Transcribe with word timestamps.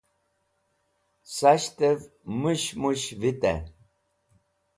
Sashtev 1.35 1.99
Mushmush 2.41 3.01
Vitey 3.21 3.61